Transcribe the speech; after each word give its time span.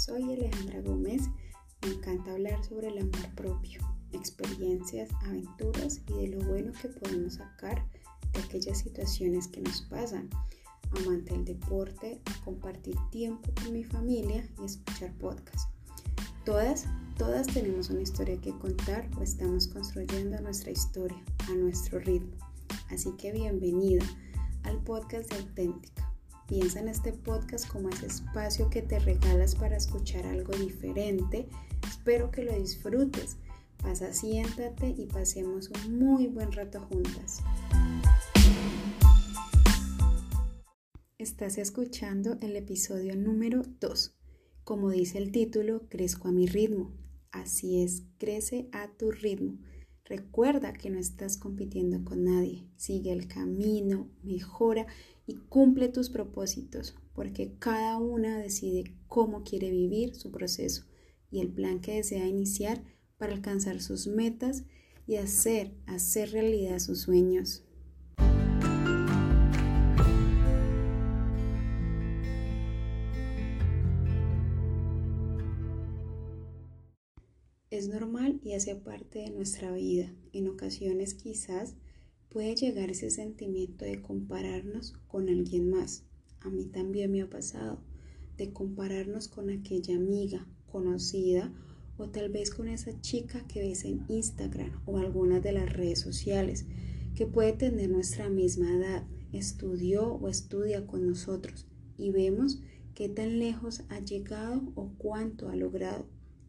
soy 0.00 0.32
Alejandra 0.32 0.80
Gómez. 0.80 1.28
Me 1.82 1.92
encanta 1.92 2.32
hablar 2.32 2.64
sobre 2.64 2.88
el 2.88 2.98
amor 2.98 3.34
propio, 3.34 3.80
experiencias, 4.12 5.10
aventuras 5.26 6.00
y 6.08 6.12
de 6.14 6.28
lo 6.28 6.38
bueno 6.46 6.72
que 6.80 6.88
podemos 6.88 7.34
sacar 7.34 7.84
de 8.32 8.40
aquellas 8.40 8.78
situaciones 8.78 9.46
que 9.48 9.60
nos 9.60 9.82
pasan. 9.82 10.30
Amante 10.92 11.34
del 11.34 11.44
deporte, 11.44 12.20
compartir 12.44 12.96
tiempo 13.10 13.50
con 13.62 13.72
mi 13.72 13.84
familia 13.84 14.48
y 14.60 14.64
escuchar 14.64 15.12
podcasts. 15.18 15.68
Todas, 16.46 16.86
todas 17.18 17.46
tenemos 17.46 17.90
una 17.90 18.00
historia 18.00 18.40
que 18.40 18.56
contar 18.58 19.06
o 19.18 19.22
estamos 19.22 19.68
construyendo 19.68 20.40
nuestra 20.40 20.70
historia 20.70 21.22
a 21.46 21.54
nuestro 21.54 21.98
ritmo. 21.98 22.36
Así 22.88 23.12
que 23.18 23.32
bienvenida 23.32 24.04
al 24.62 24.82
podcast 24.82 25.30
de 25.30 25.40
Auténtica 25.40 25.99
Piensa 26.50 26.80
en 26.80 26.88
este 26.88 27.12
podcast 27.12 27.68
como 27.68 27.90
ese 27.90 28.06
espacio 28.06 28.70
que 28.70 28.82
te 28.82 28.98
regalas 28.98 29.54
para 29.54 29.76
escuchar 29.76 30.26
algo 30.26 30.52
diferente. 30.56 31.48
Espero 31.88 32.32
que 32.32 32.42
lo 32.42 32.52
disfrutes. 32.52 33.36
Pasa, 33.80 34.12
siéntate 34.12 34.88
y 34.88 35.06
pasemos 35.06 35.70
un 35.70 36.00
muy 36.00 36.26
buen 36.26 36.50
rato 36.50 36.80
juntas. 36.80 37.38
Estás 41.18 41.56
escuchando 41.56 42.36
el 42.40 42.56
episodio 42.56 43.14
número 43.14 43.62
2. 43.78 44.16
Como 44.64 44.90
dice 44.90 45.18
el 45.18 45.30
título, 45.30 45.86
crezco 45.88 46.26
a 46.26 46.32
mi 46.32 46.48
ritmo. 46.48 46.92
Así 47.30 47.80
es, 47.80 48.02
crece 48.18 48.68
a 48.72 48.88
tu 48.96 49.12
ritmo. 49.12 49.60
Recuerda 50.04 50.72
que 50.72 50.90
no 50.90 50.98
estás 50.98 51.36
compitiendo 51.36 52.02
con 52.04 52.24
nadie. 52.24 52.66
Sigue 52.74 53.12
el 53.12 53.28
camino, 53.28 54.10
mejora 54.24 54.88
y 55.30 55.36
cumple 55.48 55.88
tus 55.88 56.10
propósitos, 56.10 56.96
porque 57.14 57.54
cada 57.60 57.98
una 57.98 58.40
decide 58.40 58.96
cómo 59.06 59.44
quiere 59.44 59.70
vivir 59.70 60.16
su 60.16 60.32
proceso 60.32 60.86
y 61.30 61.38
el 61.38 61.52
plan 61.52 61.80
que 61.80 61.94
desea 61.94 62.26
iniciar 62.26 62.82
para 63.16 63.32
alcanzar 63.32 63.80
sus 63.80 64.08
metas 64.08 64.64
y 65.06 65.16
hacer, 65.16 65.76
hacer 65.86 66.32
realidad 66.32 66.80
sus 66.80 67.02
sueños. 67.02 67.64
Es 77.70 77.86
normal 77.86 78.40
y 78.42 78.54
hace 78.54 78.74
parte 78.74 79.20
de 79.20 79.30
nuestra 79.30 79.70
vida. 79.70 80.12
En 80.32 80.48
ocasiones 80.48 81.14
quizás 81.14 81.76
puede 82.30 82.54
llegar 82.54 82.90
ese 82.90 83.10
sentimiento 83.10 83.84
de 83.84 84.00
compararnos 84.00 84.92
con 85.08 85.28
alguien 85.28 85.68
más. 85.68 86.04
A 86.40 86.48
mí 86.48 86.64
también 86.64 87.10
me 87.10 87.22
ha 87.22 87.28
pasado 87.28 87.82
de 88.36 88.52
compararnos 88.52 89.26
con 89.28 89.50
aquella 89.50 89.96
amiga 89.96 90.46
conocida 90.70 91.52
o 91.98 92.08
tal 92.08 92.30
vez 92.30 92.50
con 92.50 92.68
esa 92.68 92.98
chica 93.00 93.46
que 93.48 93.60
ves 93.60 93.84
en 93.84 94.06
Instagram 94.08 94.80
o 94.86 94.98
algunas 94.98 95.42
de 95.42 95.52
las 95.52 95.70
redes 95.72 95.98
sociales 95.98 96.66
que 97.14 97.26
puede 97.26 97.52
tener 97.52 97.90
nuestra 97.90 98.30
misma 98.30 98.72
edad, 98.72 99.06
estudió 99.32 100.14
o 100.14 100.28
estudia 100.28 100.86
con 100.86 101.06
nosotros 101.06 101.66
y 101.98 102.10
vemos 102.10 102.62
qué 102.94 103.08
tan 103.08 103.40
lejos 103.40 103.82
ha 103.88 103.98
llegado 103.98 104.72
o 104.76 104.92
cuánto 104.96 105.48
ha 105.48 105.56
logrado. 105.56 106.06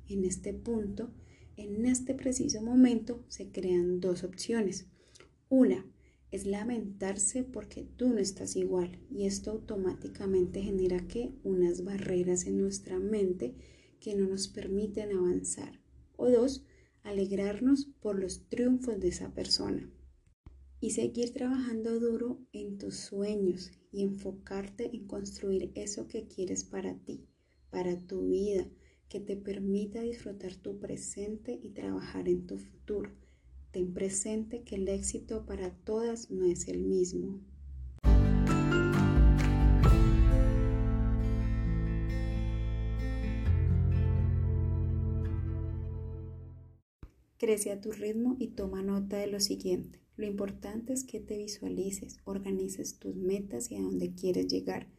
En 0.07 0.25
este 0.25 0.53
punto, 0.53 1.11
en 1.57 1.85
este 1.85 2.13
preciso 2.13 2.61
momento, 2.61 3.23
se 3.27 3.51
crean 3.51 3.99
dos 3.99 4.23
opciones 4.23 4.87
una 5.51 5.85
es 6.31 6.45
lamentarse 6.45 7.43
porque 7.43 7.83
tú 7.83 8.07
no 8.07 8.19
estás 8.19 8.55
igual 8.55 8.97
y 9.11 9.25
esto 9.25 9.51
automáticamente 9.51 10.61
genera 10.61 11.05
que 11.09 11.33
unas 11.43 11.83
barreras 11.83 12.47
en 12.47 12.57
nuestra 12.61 12.99
mente 12.99 13.53
que 13.99 14.15
no 14.15 14.29
nos 14.29 14.47
permiten 14.47 15.11
avanzar. 15.11 15.81
O 16.15 16.29
dos, 16.29 16.63
alegrarnos 17.03 17.89
por 17.99 18.17
los 18.17 18.47
triunfos 18.47 18.97
de 19.01 19.09
esa 19.09 19.33
persona. 19.33 19.91
Y 20.79 20.91
seguir 20.91 21.33
trabajando 21.33 21.99
duro 21.99 22.39
en 22.53 22.77
tus 22.77 22.95
sueños 22.95 23.71
y 23.91 24.03
enfocarte 24.03 24.95
en 24.95 25.05
construir 25.05 25.73
eso 25.75 26.07
que 26.07 26.27
quieres 26.27 26.63
para 26.63 26.97
ti, 26.97 27.27
para 27.69 27.99
tu 27.99 28.29
vida, 28.29 28.69
que 29.09 29.19
te 29.19 29.35
permita 29.35 30.01
disfrutar 30.01 30.55
tu 30.55 30.79
presente 30.79 31.59
y 31.61 31.71
trabajar 31.71 32.29
en 32.29 32.47
tu 32.47 32.57
futuro 32.57 33.20
Ten 33.71 33.93
presente 33.93 34.63
que 34.63 34.75
el 34.75 34.89
éxito 34.89 35.45
para 35.45 35.73
todas 35.73 36.29
no 36.29 36.45
es 36.45 36.67
el 36.67 36.83
mismo. 36.83 37.39
Crece 47.37 47.71
a 47.71 47.79
tu 47.79 47.93
ritmo 47.93 48.35
y 48.39 48.49
toma 48.49 48.83
nota 48.83 49.17
de 49.17 49.27
lo 49.27 49.39
siguiente. 49.39 50.01
Lo 50.17 50.25
importante 50.25 50.91
es 50.91 51.05
que 51.05 51.21
te 51.21 51.37
visualices, 51.37 52.17
organices 52.25 52.99
tus 52.99 53.15
metas 53.15 53.71
y 53.71 53.77
a 53.77 53.81
dónde 53.81 54.13
quieres 54.13 54.47
llegar. 54.47 54.89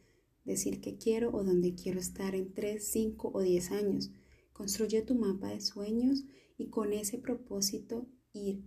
Decir 0.45 0.81
que 0.81 0.97
quiero 0.97 1.31
o 1.31 1.43
dónde 1.43 1.75
quiero 1.75 1.99
estar 1.99 2.33
en 2.33 2.53
3, 2.53 2.83
5 2.83 3.31
o 3.33 3.41
10 3.41 3.71
años. 3.71 4.11
Construye 4.51 5.03
tu 5.03 5.13
mapa 5.13 5.49
de 5.49 5.61
sueños 5.61 6.25
y 6.57 6.69
con 6.69 6.91
ese 6.91 7.19
propósito 7.19 8.07
ir 8.33 8.63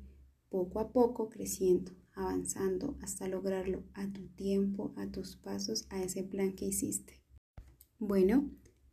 poco 0.49 0.81
a 0.81 0.93
poco 0.93 1.29
creciendo, 1.29 1.93
avanzando 2.15 2.97
hasta 3.03 3.29
lograrlo 3.29 3.83
a 3.95 4.11
tu 4.11 4.29
tiempo, 4.29 4.95
a 4.97 5.11
tus 5.11 5.37
pasos, 5.37 5.87
a 5.91 6.03
ese 6.03 6.23
plan 6.23 6.55
que 6.55 6.67
hiciste. 6.67 7.21
Bueno, 7.99 8.51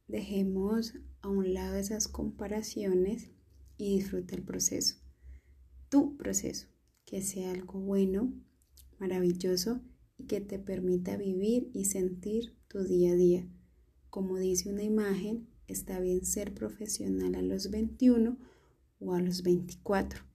dejemos 0.07 0.93
a 1.21 1.29
un 1.29 1.53
lado 1.53 1.75
esas 1.75 2.07
comparaciones 2.07 3.29
y 3.77 3.95
disfruta 3.97 4.35
el 4.35 4.43
proceso. 4.43 4.97
Tu 5.89 6.17
proceso, 6.17 6.67
que 7.05 7.21
sea 7.21 7.51
algo 7.51 7.79
bueno, 7.79 8.33
maravilloso 8.99 9.81
y 10.17 10.25
que 10.25 10.41
te 10.41 10.59
permita 10.59 11.17
vivir 11.17 11.69
y 11.73 11.85
sentir 11.85 12.57
tu 12.67 12.83
día 12.83 13.11
a 13.11 13.15
día. 13.15 13.47
Como 14.09 14.37
dice 14.37 14.69
una 14.69 14.83
imagen, 14.83 15.49
está 15.67 15.99
bien 15.99 16.25
ser 16.25 16.53
profesional 16.53 17.35
a 17.35 17.41
los 17.41 17.69
21 17.69 18.37
o 18.99 19.13
a 19.13 19.21
los 19.21 19.43
24 19.43 20.32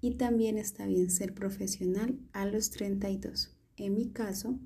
y 0.00 0.12
también 0.12 0.56
está 0.56 0.86
bien 0.86 1.10
ser 1.10 1.34
profesional 1.34 2.18
a 2.32 2.46
los 2.46 2.70
32. 2.70 3.56
En 3.76 3.94
mi 3.94 4.10
caso, 4.10 4.58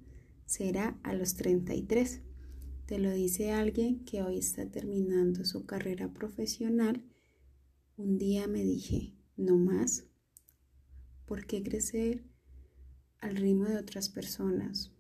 será 0.47 0.99
a 1.03 1.15
los 1.15 1.35
33. 1.35 2.23
Te 2.87 2.99
lo 2.99 3.11
dice 3.11 3.53
alguien 3.53 4.05
que 4.05 4.23
hoy 4.23 4.39
está 4.39 4.71
terminando 4.71 5.45
su 5.45 5.65
carrera 5.67 6.13
profesional. 6.13 7.03
Un 7.97 8.19
día 8.19 8.47
me 8.47 8.63
dije, 8.63 9.15
no 9.37 9.57
más. 9.57 10.05
¿Por 11.27 11.47
qué 11.47 11.63
crecer 11.63 12.25
al 13.19 13.37
ritmo 13.37 13.65
de 13.65 13.79
otras 13.79 14.09
personas? 14.09 14.93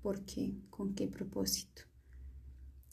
¿Por 0.00 0.24
qué? 0.24 0.56
¿Con 0.70 0.94
qué 0.94 1.08
propósito? 1.08 1.82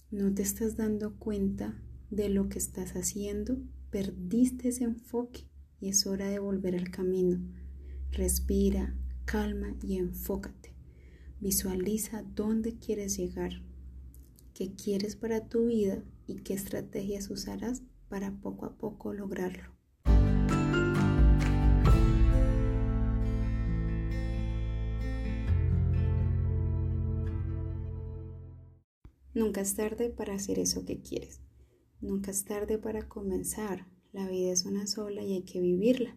¿No 0.10 0.34
te 0.34 0.42
estás 0.42 0.76
dando 0.76 1.18
cuenta 1.18 1.82
de 2.10 2.30
lo 2.30 2.50
que 2.50 2.58
estás 2.58 2.94
haciendo? 2.94 3.60
¿Perdiste 3.92 4.70
ese 4.70 4.86
enfoque? 4.86 5.48
Es 5.90 6.08
hora 6.08 6.28
de 6.30 6.40
volver 6.40 6.76
al 6.76 6.90
camino. 6.90 7.40
Respira, 8.12 8.96
calma 9.26 9.76
y 9.82 9.98
enfócate. 9.98 10.74
Visualiza 11.40 12.24
dónde 12.24 12.78
quieres 12.78 13.18
llegar, 13.18 13.62
qué 14.54 14.74
quieres 14.74 15.16
para 15.16 15.48
tu 15.48 15.68
vida 15.68 16.04
y 16.28 16.38
qué 16.38 16.54
estrategias 16.54 17.30
usarás 17.30 17.84
para 18.10 18.32
poco 18.32 18.66
a 18.66 18.78
poco 18.78 19.14
lograrlo. 19.14 19.76
Nunca 29.34 29.60
es 29.60 29.76
tarde 29.76 30.10
para 30.10 30.34
hacer 30.34 30.60
eso 30.60 30.86
que 30.86 31.02
quieres. 31.02 31.42
Nunca 32.00 32.32
es 32.32 32.46
tarde 32.46 32.78
para 32.78 33.10
comenzar. 33.10 33.86
La 34.16 34.30
vida 34.30 34.54
es 34.54 34.64
una 34.64 34.88
sola 34.88 35.26
y 35.26 35.34
hay 35.34 35.42
que 35.42 35.60
vivirla. 35.60 36.16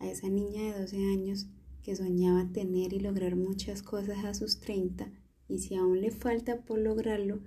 A 0.00 0.10
esa 0.10 0.28
niña 0.28 0.60
de 0.60 0.80
12 0.80 0.96
años 1.04 1.46
que 1.84 1.94
soñaba 1.94 2.50
tener 2.52 2.92
y 2.92 2.98
lograr 2.98 3.36
muchas 3.36 3.80
cosas 3.84 4.24
a 4.24 4.34
sus 4.34 4.58
30 4.58 5.08
y 5.46 5.60
si 5.60 5.76
aún 5.76 6.00
le 6.00 6.10
falta 6.10 6.64
por 6.64 6.80
lograrlo, 6.80 7.38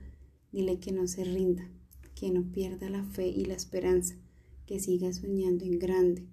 dile 0.54 0.80
que 0.80 0.94
no 0.94 1.08
se 1.08 1.26
rinda, 1.26 1.70
que 2.16 2.32
no 2.32 2.50
pierda 2.54 2.90
la 2.90 3.04
fe 3.04 3.28
y 3.28 3.44
la 3.44 3.56
esperanza, 3.56 4.16
que 4.66 4.80
siga 4.80 5.12
soñando 5.12 5.66
en 5.66 5.78
grande, 5.78 6.26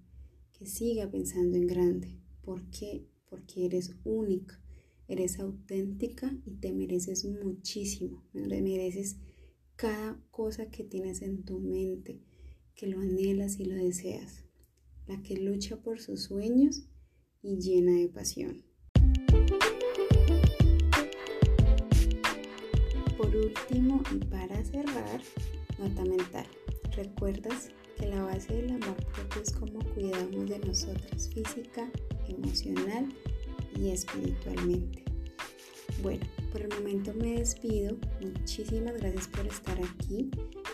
que 0.56 0.64
siga 0.64 1.10
pensando 1.10 1.56
en 1.56 1.66
grande. 1.66 2.16
¿Por 2.42 2.62
qué? 2.70 3.08
Porque 3.28 3.66
eres 3.66 3.92
única, 4.04 4.62
eres 5.08 5.40
auténtica 5.40 6.32
y 6.46 6.52
te 6.52 6.72
mereces 6.72 7.24
muchísimo, 7.24 8.22
mereces 8.34 9.16
cada 9.74 10.16
cosa 10.30 10.70
que 10.70 10.84
tienes 10.84 11.22
en 11.22 11.42
tu 11.42 11.58
mente 11.58 12.20
que 12.78 12.86
lo 12.86 13.00
anhelas 13.00 13.58
y 13.58 13.64
lo 13.64 13.74
deseas, 13.74 14.44
la 15.08 15.20
que 15.20 15.36
lucha 15.36 15.76
por 15.78 15.98
sus 15.98 16.22
sueños 16.22 16.84
y 17.42 17.58
llena 17.58 17.90
de 17.90 18.08
pasión. 18.08 18.62
Por 23.16 23.34
último 23.34 24.00
y 24.14 24.24
para 24.26 24.64
cerrar, 24.64 25.20
Nota 25.78 26.04
mental. 26.04 26.46
¿Recuerdas 26.96 27.70
que 27.96 28.06
la 28.06 28.22
base 28.22 28.54
del 28.54 28.70
amor 28.70 28.96
propio 29.12 29.42
es 29.42 29.52
cómo 29.52 29.78
cuidamos 29.94 30.48
de 30.48 30.58
nosotras 30.60 31.28
física, 31.32 31.90
emocional 32.28 33.08
y 33.76 33.90
espiritualmente? 33.90 35.04
Bueno, 36.00 36.24
por 36.52 36.62
el 36.62 36.68
momento 36.68 37.12
me 37.14 37.38
despido. 37.38 37.96
Muchísimas 38.20 38.94
gracias 38.96 39.28
por 39.28 39.46
estar 39.46 39.78
aquí. 39.80 40.30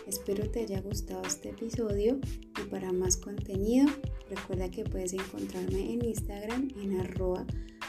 Espero 0.07 0.49
te 0.51 0.59
haya 0.59 0.81
gustado 0.81 1.23
este 1.23 1.49
episodio 1.49 2.19
y 2.61 2.65
para 2.69 2.93
más 2.93 3.17
contenido 3.17 3.87
recuerda 4.29 4.69
que 4.69 4.83
puedes 4.83 5.13
encontrarme 5.13 5.93
en 5.93 6.05
Instagram 6.05 6.69
en 6.79 6.99
arroba 6.99 7.43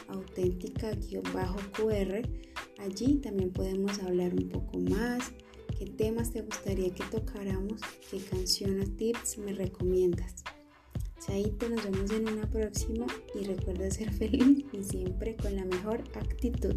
auténtica-qr. 0.07 2.29
Allí 2.79 3.15
también 3.17 3.51
podemos 3.51 3.99
hablar 3.99 4.33
un 4.33 4.49
poco 4.49 4.79
más, 4.79 5.31
qué 5.77 5.85
temas 5.85 6.31
te 6.31 6.41
gustaría 6.41 6.91
que 6.91 7.03
tocáramos, 7.11 7.81
qué 8.09 8.17
canciones, 8.17 8.97
tips 8.97 9.37
me 9.37 9.53
recomiendas. 9.53 10.43
Chaito, 11.19 11.69
nos 11.69 11.83
vemos 11.83 12.09
en 12.11 12.29
una 12.29 12.49
próxima 12.49 13.05
y 13.35 13.43
recuerda 13.43 13.91
ser 13.91 14.11
feliz 14.13 14.65
y 14.73 14.83
siempre 14.83 15.35
con 15.35 15.55
la 15.55 15.65
mejor 15.65 16.03
actitud. 16.15 16.75